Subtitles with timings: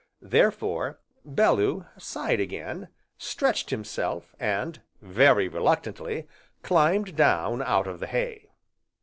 [0.23, 2.87] Therefore Bellew sighed again,
[3.19, 6.27] stretched himself, and, very reluctantly,
[6.63, 8.49] climbed down out of the hay.